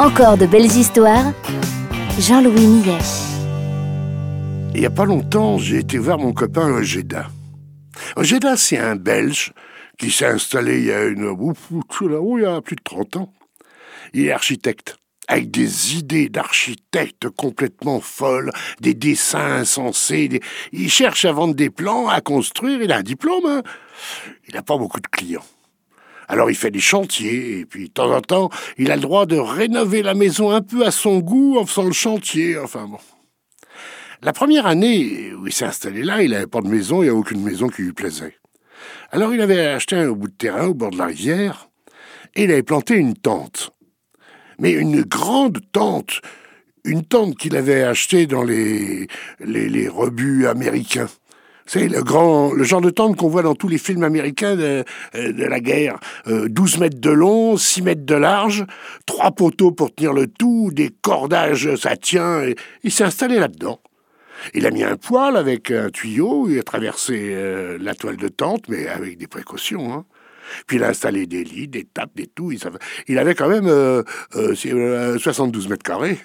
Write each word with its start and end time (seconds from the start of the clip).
Encore 0.00 0.38
de 0.38 0.46
belles 0.46 0.64
histoires. 0.64 1.30
Jean-Louis 2.18 2.66
Millet. 2.66 2.96
Il 4.72 4.80
n'y 4.80 4.86
a 4.86 4.90
pas 4.90 5.04
longtemps, 5.04 5.58
j'ai 5.58 5.76
été 5.76 5.98
voir 5.98 6.18
mon 6.18 6.32
copain 6.32 6.70
Ojeda. 6.72 7.26
Ojeda, 8.16 8.56
c'est 8.56 8.78
un 8.78 8.96
Belge 8.96 9.52
qui 9.98 10.10
s'est 10.10 10.24
installé 10.24 10.78
il 10.78 10.86
y 10.86 10.90
a 10.90 12.60
plus 12.62 12.76
de 12.76 12.82
30 12.82 13.16
ans. 13.16 13.32
Il 14.14 14.24
est 14.24 14.32
architecte 14.32 14.96
avec 15.28 15.50
des 15.50 15.98
idées 15.98 16.30
d'architecte 16.30 17.28
complètement 17.28 18.00
folles, 18.00 18.52
des 18.80 18.94
dessins 18.94 19.58
insensés. 19.58 20.40
Il 20.72 20.90
cherche 20.90 21.26
à 21.26 21.32
vendre 21.32 21.52
des 21.52 21.68
plans, 21.68 22.08
à 22.08 22.22
construire, 22.22 22.80
il 22.80 22.90
a 22.90 22.96
un 22.96 23.02
diplôme. 23.02 23.44
Hein. 23.44 23.62
Il 24.48 24.54
n'a 24.54 24.62
pas 24.62 24.78
beaucoup 24.78 25.00
de 25.00 25.08
clients. 25.08 25.44
Alors 26.30 26.48
il 26.48 26.54
fait 26.54 26.70
des 26.70 26.80
chantiers, 26.80 27.58
et 27.58 27.66
puis 27.66 27.88
de 27.88 27.92
temps 27.92 28.14
en 28.14 28.20
temps, 28.20 28.50
il 28.78 28.90
a 28.92 28.94
le 28.94 29.02
droit 29.02 29.26
de 29.26 29.36
rénover 29.36 30.02
la 30.02 30.14
maison 30.14 30.50
un 30.50 30.62
peu 30.62 30.86
à 30.86 30.92
son 30.92 31.18
goût 31.18 31.58
en 31.58 31.66
faisant 31.66 31.84
le 31.84 31.92
chantier, 31.92 32.56
enfin 32.56 32.86
bon. 32.86 32.98
La 34.22 34.32
première 34.32 34.66
année 34.66 35.32
où 35.34 35.46
il 35.46 35.52
s'est 35.52 35.64
installé 35.64 36.02
là, 36.02 36.22
il 36.22 36.30
n'avait 36.30 36.46
pas 36.46 36.60
de 36.60 36.68
maison, 36.68 37.02
il 37.02 37.06
n'y 37.06 37.10
a 37.10 37.14
aucune 37.14 37.42
maison 37.42 37.68
qui 37.68 37.82
lui 37.82 37.92
plaisait. 37.92 38.36
Alors 39.10 39.34
il 39.34 39.40
avait 39.40 39.66
acheté 39.66 39.96
un 39.96 40.12
bout 40.12 40.28
de 40.28 40.34
terrain 40.34 40.68
au 40.68 40.74
bord 40.74 40.90
de 40.90 40.98
la 40.98 41.06
rivière, 41.06 41.68
et 42.36 42.44
il 42.44 42.52
avait 42.52 42.62
planté 42.62 42.94
une 42.94 43.14
tente 43.14 43.72
mais 44.60 44.72
une 44.72 45.02
grande 45.02 45.58
tente, 45.72 46.20
une 46.84 47.04
tente 47.04 47.36
qu'il 47.36 47.56
avait 47.56 47.82
achetée 47.82 48.26
dans 48.26 48.44
les, 48.44 49.08
les, 49.40 49.88
rebuts 49.88 50.46
américains. 50.46 51.08
C'est 51.72 51.86
le 51.86 52.02
grand, 52.02 52.52
le 52.52 52.64
genre 52.64 52.80
de 52.80 52.90
tente 52.90 53.14
qu'on 53.14 53.28
voit 53.28 53.44
dans 53.44 53.54
tous 53.54 53.68
les 53.68 53.78
films 53.78 54.02
américains 54.02 54.56
de, 54.56 54.82
euh, 55.14 55.48
la 55.48 55.60
guerre. 55.60 56.00
12 56.26 56.74
euh, 56.74 56.80
mètres 56.80 57.00
de 57.00 57.10
long, 57.10 57.56
6 57.56 57.82
mètres 57.82 58.04
de 58.04 58.16
large, 58.16 58.66
trois 59.06 59.30
poteaux 59.30 59.70
pour 59.70 59.94
tenir 59.94 60.12
le 60.12 60.26
tout, 60.26 60.70
des 60.72 60.90
cordages, 60.90 61.76
ça 61.76 61.96
tient. 61.96 62.42
il 62.82 62.90
s'est 62.90 63.04
installé 63.04 63.38
là-dedans. 63.38 63.78
Il 64.52 64.66
a 64.66 64.72
mis 64.72 64.82
un 64.82 64.96
poêle 64.96 65.36
avec 65.36 65.70
un 65.70 65.90
tuyau, 65.90 66.48
il 66.48 66.58
a 66.58 66.64
traversé 66.64 67.34
euh, 67.36 67.78
la 67.80 67.94
toile 67.94 68.16
de 68.16 68.26
tente, 68.26 68.68
mais 68.68 68.88
avec 68.88 69.16
des 69.16 69.28
précautions. 69.28 69.94
Hein. 69.94 70.06
Puis 70.66 70.78
il 70.78 70.82
a 70.82 70.88
installé 70.88 71.28
des 71.28 71.44
lits, 71.44 71.68
des 71.68 71.84
tables, 71.84 72.10
des 72.16 72.26
tout. 72.26 72.52
Il 73.06 73.16
avait 73.16 73.36
quand 73.36 73.48
même 73.48 73.68
72 74.32 74.34
euh, 74.34 75.66
euh, 75.66 75.70
mètres 75.70 75.84
carrés. 75.84 76.18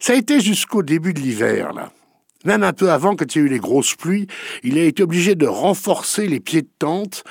Ça 0.00 0.14
a 0.14 0.16
été 0.16 0.40
jusqu'au 0.40 0.82
début 0.82 1.14
de 1.14 1.20
l'hiver, 1.20 1.72
là. 1.74 1.92
Même 2.44 2.62
un 2.62 2.72
peu 2.72 2.90
avant, 2.90 3.16
quand 3.16 3.34
il 3.34 3.38
y 3.38 3.42
a 3.42 3.44
eu 3.46 3.50
les 3.50 3.58
grosses 3.58 3.94
pluies, 3.94 4.26
il 4.62 4.78
a 4.78 4.84
été 4.84 5.02
obligé 5.02 5.34
de 5.34 5.46
renforcer 5.46 6.26
les 6.26 6.40
pieds 6.40 6.62
de 6.62 6.70
tente. 6.78 7.24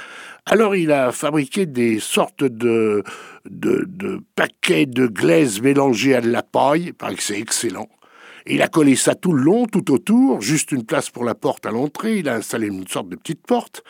Alors 0.46 0.76
il 0.76 0.92
a 0.92 1.12
fabriqué 1.12 1.66
des 1.66 2.00
sortes 2.00 2.44
de, 2.44 3.04
de, 3.50 4.22
paquets 4.36 4.86
de 4.86 5.08
glaise 5.08 5.62
mélangés 5.62 6.16
à 6.16 6.22
de 6.22 6.30
la 6.30 6.42
paille. 6.42 6.86
Il 6.88 6.94
paraît 6.94 7.16
que 7.16 7.24
c'est 7.24 7.40
excellent. 7.40 7.88
il 8.48 8.62
a 8.62 8.68
collé 8.68 8.96
ça 8.96 9.14
tout 9.14 9.34
le 9.34 9.44
long, 9.44 9.68
tout 9.68 9.92
autour, 9.92 10.42
juste 10.42 10.72
une 10.72 10.84
place 10.84 11.10
pour 11.10 11.24
la 11.24 11.36
porte 11.36 11.66
à 11.66 11.72
l'entrée. 11.72 12.18
Il 12.18 12.28
a 12.28 12.36
installé 12.36 12.68
une 12.68 12.88
sorte 12.88 13.10
de 13.10 13.16
petite 13.16 13.46
porte. 13.46 13.84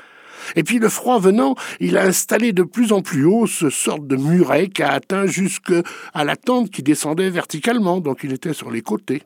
Et 0.58 0.64
puis 0.64 0.78
le 0.78 0.90
froid 0.90 1.20
venant, 1.20 1.56
il 1.80 1.98
a 1.98 2.04
installé 2.04 2.52
de 2.52 2.64
plus 2.64 2.92
en 2.92 3.02
plus 3.02 3.26
haut 3.26 3.48
ce 3.48 3.70
sorte 3.70 4.08
de 4.08 4.18
muret 4.18 4.68
qui 4.68 4.84
a 4.84 4.92
atteint 4.92 5.26
jusqu'à 5.26 5.84
la 6.14 6.36
tente 6.36 6.70
qui 6.70 6.84
descendait 6.84 7.30
verticalement, 7.30 8.02
donc 8.02 8.20
il 8.24 8.34
était 8.34 8.54
sur 8.54 8.70
les 8.70 8.82
côtés. 8.82 9.24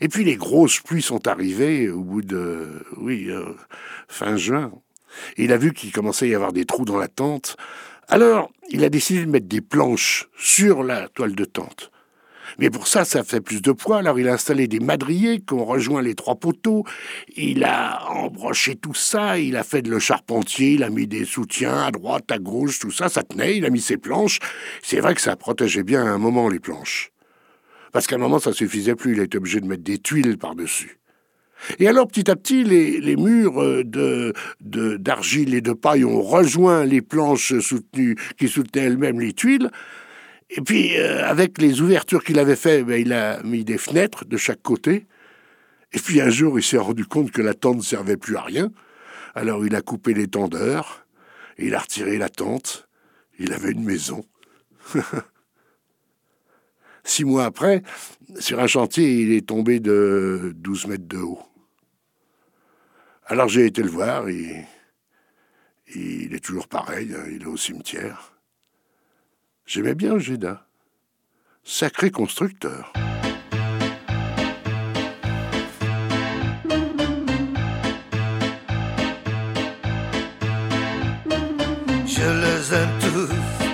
Et 0.00 0.08
puis 0.08 0.24
les 0.24 0.36
grosses 0.36 0.80
pluies 0.80 1.02
sont 1.02 1.26
arrivées 1.26 1.88
au 1.88 2.02
bout 2.02 2.22
de, 2.22 2.84
oui, 2.96 3.26
euh, 3.30 3.54
fin 4.08 4.36
juin. 4.36 4.72
il 5.36 5.52
a 5.52 5.56
vu 5.56 5.72
qu'il 5.72 5.92
commençait 5.92 6.26
à 6.26 6.28
y 6.28 6.34
avoir 6.34 6.52
des 6.52 6.64
trous 6.64 6.84
dans 6.84 6.98
la 6.98 7.08
tente. 7.08 7.56
Alors, 8.08 8.50
il 8.70 8.84
a 8.84 8.88
décidé 8.88 9.24
de 9.24 9.30
mettre 9.30 9.48
des 9.48 9.60
planches 9.60 10.28
sur 10.36 10.82
la 10.82 11.08
toile 11.08 11.34
de 11.34 11.44
tente. 11.44 11.90
Mais 12.58 12.70
pour 12.70 12.86
ça, 12.86 13.04
ça 13.04 13.24
fait 13.24 13.40
plus 13.40 13.60
de 13.60 13.72
poids. 13.72 13.98
Alors 13.98 14.18
il 14.18 14.28
a 14.28 14.32
installé 14.32 14.66
des 14.68 14.80
madriers 14.80 15.40
qui 15.40 15.54
ont 15.54 15.64
rejoint 15.64 16.02
les 16.02 16.14
trois 16.14 16.36
poteaux. 16.36 16.84
Il 17.36 17.64
a 17.64 18.08
embroché 18.10 18.76
tout 18.76 18.94
ça. 18.94 19.38
Il 19.38 19.56
a 19.56 19.64
fait 19.64 19.82
de 19.82 19.90
le 19.90 19.98
charpentier. 19.98 20.72
Il 20.72 20.84
a 20.84 20.90
mis 20.90 21.06
des 21.06 21.24
soutiens 21.24 21.84
à 21.84 21.90
droite, 21.90 22.30
à 22.30 22.38
gauche, 22.38 22.78
tout 22.78 22.90
ça. 22.90 23.08
Ça 23.08 23.22
tenait. 23.22 23.56
Il 23.56 23.66
a 23.66 23.70
mis 23.70 23.80
ses 23.80 23.96
planches. 23.96 24.38
C'est 24.82 25.00
vrai 25.00 25.14
que 25.14 25.20
ça 25.20 25.36
protégeait 25.36 25.82
bien 25.82 26.04
à 26.04 26.08
un 26.08 26.18
moment 26.18 26.48
les 26.48 26.60
planches. 26.60 27.10
Parce 27.96 28.06
qu'à 28.06 28.16
un 28.16 28.18
moment, 28.18 28.38
ça 28.38 28.52
suffisait 28.52 28.94
plus. 28.94 29.14
Il 29.14 29.20
a 29.20 29.22
été 29.22 29.38
obligé 29.38 29.58
de 29.58 29.66
mettre 29.66 29.82
des 29.82 29.96
tuiles 29.96 30.36
par-dessus. 30.36 30.98
Et 31.78 31.88
alors, 31.88 32.06
petit 32.06 32.30
à 32.30 32.36
petit, 32.36 32.62
les, 32.62 33.16
murs 33.16 33.58
euh, 33.62 33.84
de, 33.84 34.34
d'argile 34.60 35.54
et 35.54 35.62
de 35.62 35.72
paille 35.72 36.04
ont 36.04 36.20
rejoint 36.20 36.84
les 36.84 37.00
planches 37.00 37.58
soutenues, 37.60 38.16
qui 38.36 38.48
soutenaient 38.48 38.84
elles-mêmes 38.84 39.18
les 39.18 39.32
tuiles. 39.32 39.70
Et 40.50 40.60
puis, 40.60 40.98
euh, 40.98 41.26
avec 41.26 41.56
les 41.56 41.80
ouvertures 41.80 42.22
qu'il 42.22 42.38
avait 42.38 42.54
faites, 42.54 42.84
ben, 42.84 43.00
il 43.00 43.14
a 43.14 43.42
mis 43.44 43.64
des 43.64 43.78
fenêtres 43.78 44.26
de 44.26 44.36
chaque 44.36 44.60
côté. 44.60 45.06
Et 45.94 45.98
puis 45.98 46.20
un 46.20 46.28
jour, 46.28 46.58
il 46.58 46.62
s'est 46.62 46.76
rendu 46.76 47.06
compte 47.06 47.30
que 47.30 47.40
la 47.40 47.54
tente 47.54 47.78
ne 47.78 47.82
servait 47.82 48.18
plus 48.18 48.36
à 48.36 48.42
rien. 48.42 48.70
Alors 49.34 49.64
il 49.64 49.74
a 49.74 49.80
coupé 49.80 50.12
les 50.12 50.26
tendeurs, 50.26 51.06
il 51.56 51.74
a 51.74 51.78
retiré 51.78 52.18
la 52.18 52.28
tente. 52.28 52.88
Il 53.38 53.54
avait 53.54 53.70
une 53.70 53.84
maison. 53.84 54.22
Six 57.08 57.24
mois 57.24 57.44
après, 57.44 57.84
sur 58.40 58.58
un 58.58 58.66
chantier, 58.66 59.20
il 59.20 59.32
est 59.32 59.46
tombé 59.46 59.78
de 59.78 60.52
12 60.56 60.88
mètres 60.88 61.06
de 61.06 61.18
haut. 61.18 61.40
Alors 63.26 63.48
j'ai 63.48 63.64
été 63.64 63.82
le 63.82 63.88
voir, 63.88 64.28
il 64.28 64.66
est 65.94 66.44
toujours 66.44 66.66
pareil, 66.66 67.14
il 67.30 67.42
est 67.42 67.46
au 67.46 67.56
cimetière. 67.56 68.32
J'aimais 69.66 69.94
bien 69.94 70.18
Géda. 70.18 70.66
Sacré 71.62 72.10
constructeur. 72.10 72.92
Je 82.04 82.28
les 82.42 82.74
aime 82.74 82.98
tous 83.00 83.65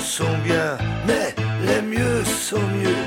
sont 0.00 0.38
bien, 0.44 0.76
mais 1.06 1.34
les 1.66 1.82
mieux 1.82 2.24
sont 2.24 2.66
mieux. 2.80 3.04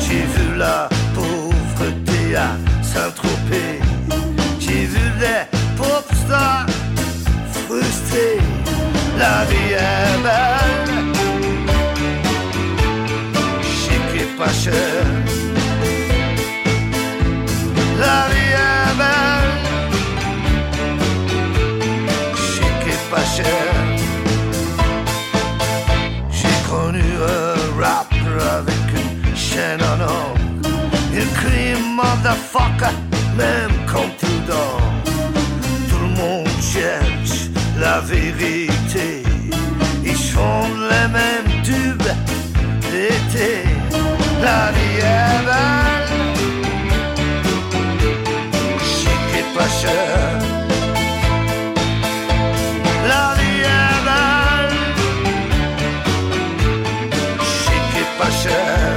J'ai 0.00 0.24
vu 0.34 0.56
la 0.56 0.88
pauvreté 1.14 2.36
à 2.36 2.50
Saint-Tropez. 2.82 3.80
J'ai 4.58 4.84
vu 4.86 5.04
les 5.20 5.44
pop 5.76 6.06
stars 6.24 6.66
frustrés 7.52 8.38
la 9.18 9.44
vie 9.50 9.72
est 9.72 10.22
belle. 10.22 10.94
Chic 13.62 14.20
et 14.20 14.38
pas 14.38 14.52
cher. 14.52 15.07
Motherfucker, 32.52 32.94
même 33.36 33.72
quand. 33.86 34.08
Tout 35.88 35.98
le 36.00 36.08
monde 36.16 36.48
cherche 36.60 37.48
la 37.78 38.00
vérité. 38.00 39.22
Ils 40.04 40.16
chantent 40.16 40.78
les 40.90 41.08
mêmes 41.08 41.62
tubes 41.62 42.10
d'été. 42.90 43.64
La 44.42 44.70
vie 44.72 45.02
belle, 45.46 46.08
chic 48.80 49.24
et 49.38 49.56
pas 49.56 49.68
cher. 49.68 50.38
La 53.06 53.34
vie 53.38 53.64
chic 57.42 57.88
et 58.00 58.08
pas 58.18 58.30
cher. 58.30 58.87